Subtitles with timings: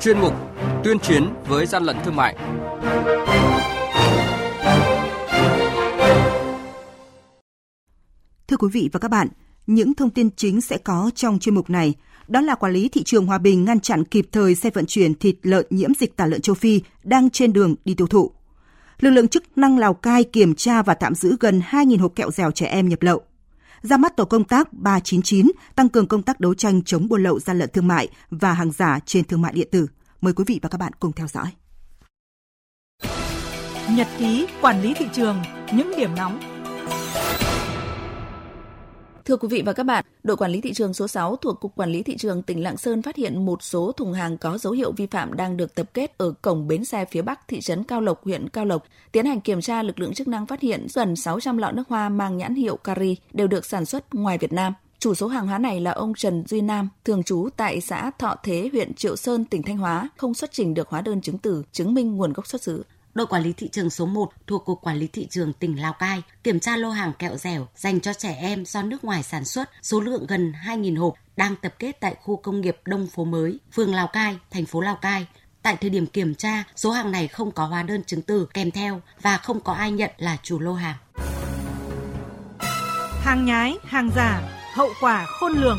[0.00, 0.34] chuyên mục
[0.84, 2.36] Tuyên chiến với gian lận thương mại.
[8.48, 9.28] Thưa quý vị và các bạn,
[9.66, 11.94] những thông tin chính sẽ có trong chuyên mục này
[12.28, 15.14] đó là quản lý thị trường Hòa Bình ngăn chặn kịp thời xe vận chuyển
[15.14, 18.30] thịt lợn nhiễm dịch tả lợn châu Phi đang trên đường đi tiêu thụ.
[19.00, 22.30] Lực lượng chức năng Lào Cai kiểm tra và tạm giữ gần 2.000 hộp kẹo
[22.30, 23.22] dẻo trẻ em nhập lậu
[23.82, 27.38] ra mắt tổ công tác 399 tăng cường công tác đấu tranh chống buôn lậu
[27.38, 29.86] gian lận thương mại và hàng giả trên thương mại điện tử.
[30.20, 31.46] Mời quý vị và các bạn cùng theo dõi.
[33.96, 35.36] Nhật ký quản lý thị trường,
[35.72, 36.40] những điểm nóng
[39.24, 41.76] Thưa quý vị và các bạn, đội quản lý thị trường số 6 thuộc Cục
[41.76, 44.72] Quản lý Thị trường tỉnh Lạng Sơn phát hiện một số thùng hàng có dấu
[44.72, 47.84] hiệu vi phạm đang được tập kết ở cổng bến xe phía Bắc thị trấn
[47.84, 48.84] Cao Lộc, huyện Cao Lộc.
[49.12, 52.08] Tiến hành kiểm tra, lực lượng chức năng phát hiện gần 600 lọ nước hoa
[52.08, 54.72] mang nhãn hiệu Cari đều được sản xuất ngoài Việt Nam.
[55.00, 58.36] Chủ số hàng hóa này là ông Trần Duy Nam, thường trú tại xã Thọ
[58.42, 61.62] Thế, huyện Triệu Sơn, tỉnh Thanh Hóa, không xuất trình được hóa đơn chứng từ
[61.72, 62.84] chứng minh nguồn gốc xuất xứ
[63.14, 65.92] đội quản lý thị trường số 1 thuộc Cục Quản lý Thị trường tỉnh Lào
[65.92, 69.44] Cai kiểm tra lô hàng kẹo dẻo dành cho trẻ em do nước ngoài sản
[69.44, 73.24] xuất, số lượng gần 2.000 hộp đang tập kết tại khu công nghiệp Đông Phố
[73.24, 75.26] Mới, phường Lào Cai, thành phố Lào Cai.
[75.62, 78.70] Tại thời điểm kiểm tra, số hàng này không có hóa đơn chứng từ kèm
[78.70, 80.96] theo và không có ai nhận là chủ lô hàng.
[83.22, 85.78] Hàng nhái, hàng giả, hậu quả khôn lường.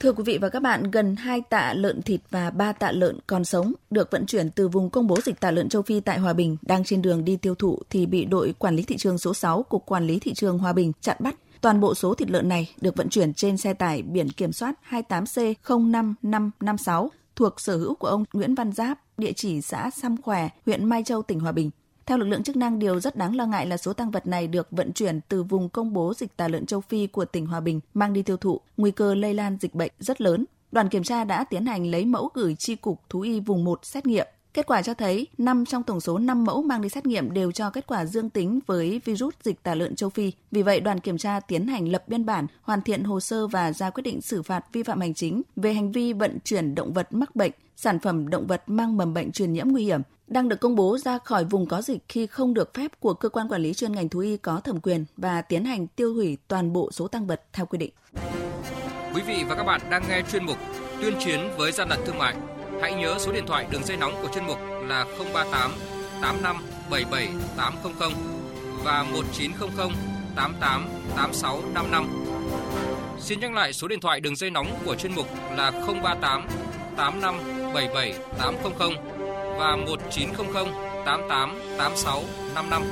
[0.00, 3.18] Thưa quý vị và các bạn, gần 2 tạ lợn thịt và 3 tạ lợn
[3.26, 6.18] còn sống được vận chuyển từ vùng công bố dịch tả lợn châu Phi tại
[6.18, 9.18] Hòa Bình đang trên đường đi tiêu thụ thì bị đội quản lý thị trường
[9.18, 11.34] số 6 của Quản lý thị trường Hòa Bình chặn bắt.
[11.60, 14.74] Toàn bộ số thịt lợn này được vận chuyển trên xe tải biển kiểm soát
[14.90, 20.84] 28C05556 thuộc sở hữu của ông Nguyễn Văn Giáp, địa chỉ xã Sam Khỏe, huyện
[20.84, 21.70] Mai Châu, tỉnh Hòa Bình.
[22.06, 24.48] Theo lực lượng chức năng, điều rất đáng lo ngại là số tăng vật này
[24.48, 27.60] được vận chuyển từ vùng công bố dịch tả lợn châu Phi của tỉnh Hòa
[27.60, 30.44] Bình mang đi tiêu thụ, nguy cơ lây lan dịch bệnh rất lớn.
[30.72, 33.84] Đoàn kiểm tra đã tiến hành lấy mẫu gửi chi cục thú y vùng 1
[33.84, 34.26] xét nghiệm.
[34.54, 37.52] Kết quả cho thấy 5 trong tổng số 5 mẫu mang đi xét nghiệm đều
[37.52, 40.32] cho kết quả dương tính với virus dịch tả lợn châu Phi.
[40.50, 43.72] Vì vậy, đoàn kiểm tra tiến hành lập biên bản, hoàn thiện hồ sơ và
[43.72, 46.92] ra quyết định xử phạt vi phạm hành chính về hành vi vận chuyển động
[46.92, 50.48] vật mắc bệnh, sản phẩm động vật mang mầm bệnh truyền nhiễm nguy hiểm đang
[50.48, 53.48] được công bố ra khỏi vùng có dịch khi không được phép của cơ quan
[53.48, 56.72] quản lý chuyên ngành thú y có thẩm quyền và tiến hành tiêu hủy toàn
[56.72, 57.92] bộ số tăng vật theo quy định.
[59.14, 60.56] Quý vị và các bạn đang nghe chuyên mục
[61.00, 62.34] Tuyên chiến với gian lận thương mại.
[62.82, 65.72] Hãy nhớ số điện thoại đường dây nóng của chuyên mục là 038
[66.22, 66.56] 85
[66.90, 68.12] 77 800
[68.84, 69.92] và 1900
[70.36, 72.24] 88 86 55.
[73.20, 75.26] Xin nhắc lại số điện thoại đường dây nóng của chuyên mục
[75.56, 76.46] là 038
[76.96, 77.36] 85
[77.74, 78.92] 77 800
[79.58, 80.66] và 1900
[81.04, 82.22] 88 86
[82.54, 82.82] 55.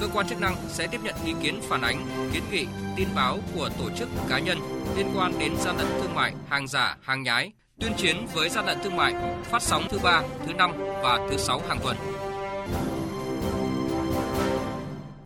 [0.00, 2.66] Cơ quan chức năng sẽ tiếp nhận ý kiến phản ánh, kiến nghị,
[2.96, 4.58] tin báo của tổ chức cá nhân
[4.96, 8.66] liên quan đến gian lận thương mại, hàng giả, hàng nhái, tuyên chiến với gian
[8.66, 9.14] lận thương mại,
[9.44, 11.96] phát sóng thứ ba, thứ năm và thứ sáu hàng tuần.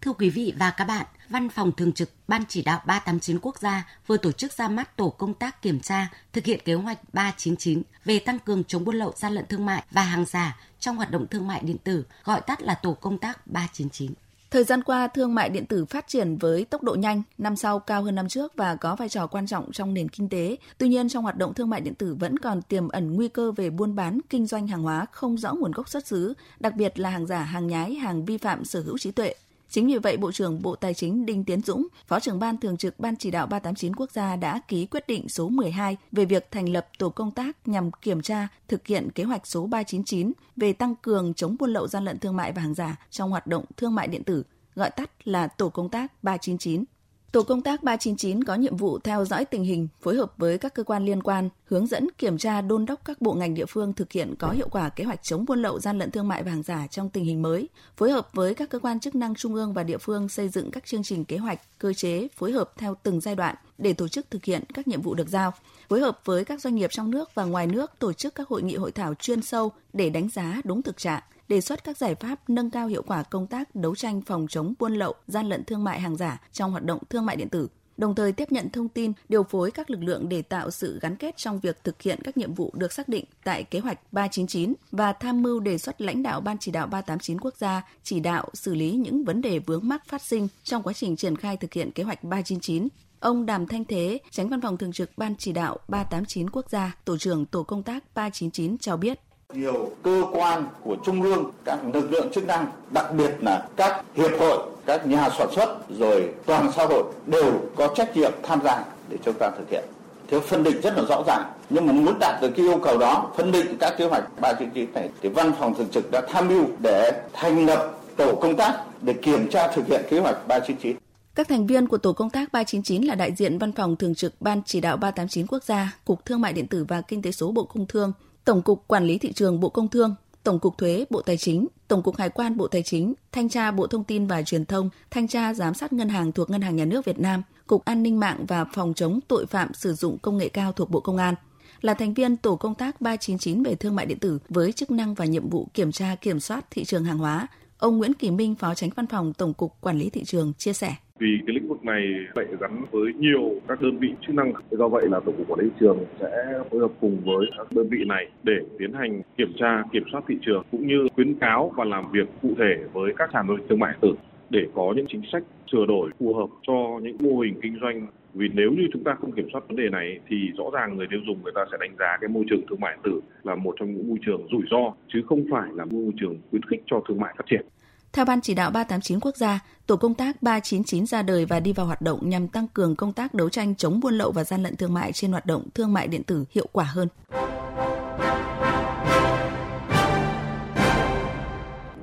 [0.01, 3.59] Thưa quý vị và các bạn, Văn phòng Thường trực Ban Chỉ đạo 389 Quốc
[3.59, 7.15] gia vừa tổ chức ra mắt tổ công tác kiểm tra thực hiện kế hoạch
[7.15, 10.97] 399 về tăng cường chống buôn lậu gian lận thương mại và hàng giả trong
[10.97, 14.13] hoạt động thương mại điện tử, gọi tắt là tổ công tác 399.
[14.51, 17.79] Thời gian qua, thương mại điện tử phát triển với tốc độ nhanh, năm sau
[17.79, 20.57] cao hơn năm trước và có vai trò quan trọng trong nền kinh tế.
[20.79, 23.53] Tuy nhiên, trong hoạt động thương mại điện tử vẫn còn tiềm ẩn nguy cơ
[23.53, 26.99] về buôn bán, kinh doanh hàng hóa không rõ nguồn gốc xuất xứ, đặc biệt
[26.99, 29.35] là hàng giả, hàng nhái, hàng vi phạm sở hữu trí tuệ.
[29.71, 32.77] Chính vì vậy, Bộ trưởng Bộ Tài chính Đinh Tiến Dũng, Phó trưởng Ban Thường
[32.77, 36.51] trực Ban Chỉ đạo 389 Quốc gia đã ký quyết định số 12 về việc
[36.51, 40.73] thành lập tổ công tác nhằm kiểm tra, thực hiện kế hoạch số 399 về
[40.73, 43.65] tăng cường chống buôn lậu gian lận thương mại và hàng giả trong hoạt động
[43.77, 44.43] thương mại điện tử,
[44.75, 46.85] gọi tắt là tổ công tác 399.
[47.33, 50.75] Tổ công tác 399 có nhiệm vụ theo dõi tình hình, phối hợp với các
[50.75, 53.93] cơ quan liên quan, hướng dẫn kiểm tra đôn đốc các bộ ngành địa phương
[53.93, 56.51] thực hiện có hiệu quả kế hoạch chống buôn lậu gian lận thương mại và
[56.51, 59.55] hàng giả trong tình hình mới, phối hợp với các cơ quan chức năng trung
[59.55, 62.73] ương và địa phương xây dựng các chương trình kế hoạch, cơ chế phối hợp
[62.77, 65.53] theo từng giai đoạn để tổ chức thực hiện các nhiệm vụ được giao,
[65.89, 68.63] phối hợp với các doanh nghiệp trong nước và ngoài nước tổ chức các hội
[68.63, 72.15] nghị hội thảo chuyên sâu để đánh giá đúng thực trạng, đề xuất các giải
[72.15, 75.65] pháp nâng cao hiệu quả công tác đấu tranh phòng chống buôn lậu, gian lận
[75.65, 78.71] thương mại hàng giả trong hoạt động thương mại điện tử, đồng thời tiếp nhận
[78.71, 82.03] thông tin, điều phối các lực lượng để tạo sự gắn kết trong việc thực
[82.03, 85.79] hiện các nhiệm vụ được xác định tại kế hoạch 399 và tham mưu đề
[85.79, 89.41] xuất lãnh đạo Ban chỉ đạo 389 quốc gia chỉ đạo xử lý những vấn
[89.41, 92.89] đề vướng mắc phát sinh trong quá trình triển khai thực hiện kế hoạch 399.
[93.21, 96.97] Ông Đàm Thanh Thế, tránh văn phòng thường trực Ban chỉ đạo 389 quốc gia,
[97.05, 99.21] tổ trưởng tổ công tác 399 cho biết
[99.55, 104.05] nhiều cơ quan của trung ương các lực lượng chức năng đặc biệt là các
[104.15, 108.61] hiệp hội các nhà sản xuất rồi toàn xã hội đều có trách nhiệm tham
[108.65, 109.85] gia để chúng ta thực hiện.
[110.29, 112.99] Thiếu phân định rất là rõ ràng nhưng mà muốn đạt được cái yêu cầu
[112.99, 116.49] đó phân định các kế hoạch 399 này thì văn phòng thường trực đã tham
[116.49, 120.97] mưu để thành lập tổ công tác để kiểm tra thực hiện kế hoạch 399
[121.35, 124.41] các thành viên của tổ công tác 399 là đại diện Văn phòng Thường trực
[124.41, 127.53] Ban Chỉ đạo 389 Quốc gia, Cục Thương mại điện tử và Kinh tế số
[127.53, 128.13] Bộ Công Thương,
[128.45, 131.67] Tổng cục Quản lý thị trường Bộ Công Thương, Tổng cục Thuế Bộ Tài chính,
[131.89, 134.91] Tổng cục Hải quan Bộ Tài chính, Thanh tra Bộ Thông tin và Truyền thông,
[135.11, 138.03] Thanh tra Giám sát Ngân hàng thuộc Ngân hàng Nhà nước Việt Nam, Cục An
[138.03, 141.17] ninh mạng và Phòng chống tội phạm sử dụng công nghệ cao thuộc Bộ Công
[141.17, 141.35] an
[141.81, 145.15] là thành viên tổ công tác 399 về thương mại điện tử với chức năng
[145.15, 147.47] và nhiệm vụ kiểm tra kiểm soát thị trường hàng hóa.
[147.79, 150.73] Ông Nguyễn Kỳ Minh, Phó Tránh Văn phòng Tổng cục Quản lý thị trường chia
[150.73, 154.53] sẻ vì cái lĩnh vực này lại gắn với nhiều các đơn vị chức năng.
[154.71, 157.67] Do vậy là tổng cục quản lý thị trường sẽ phối hợp cùng với các
[157.73, 161.35] đơn vị này để tiến hành kiểm tra, kiểm soát thị trường, cũng như khuyến
[161.35, 164.15] cáo và làm việc cụ thể với các sàn giao thương mại điện tử
[164.51, 165.43] để có những chính sách
[165.73, 168.07] sửa đổi phù hợp cho những mô hình kinh doanh.
[168.35, 171.07] Vì nếu như chúng ta không kiểm soát vấn đề này thì rõ ràng người
[171.11, 173.55] tiêu dùng người ta sẽ đánh giá cái môi trường thương mại điện tử là
[173.55, 176.83] một trong những môi trường rủi ro, chứ không phải là môi trường khuyến khích
[176.87, 177.67] cho thương mại phát triển
[178.13, 181.73] theo Ban chỉ đạo 389 quốc gia, tổ công tác 399 ra đời và đi
[181.73, 184.63] vào hoạt động nhằm tăng cường công tác đấu tranh chống buôn lậu và gian
[184.63, 187.09] lận thương mại trên hoạt động thương mại điện tử hiệu quả hơn.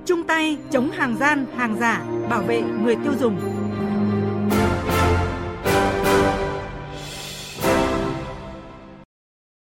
[0.05, 3.64] Chung tay chống hàng gian, hàng giả, bảo vệ người tiêu dùng.